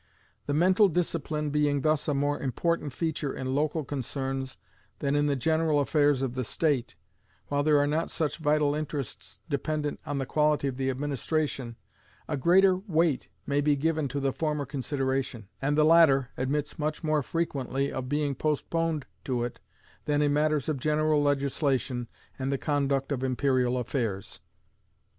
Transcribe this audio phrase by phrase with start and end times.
[0.47, 4.57] The mental discipline being thus a more important feature in local concerns
[4.97, 6.95] than in the general affairs of the state,
[7.49, 11.75] while there are not such vital interests dependent on the quality of the administration,
[12.27, 17.03] a greater weight may be given to the former consideration, and the latter admits much
[17.03, 19.59] more frequently of being postponed to it
[20.05, 22.07] than in matters of general legislation
[22.39, 24.39] and the conduct of imperial affairs.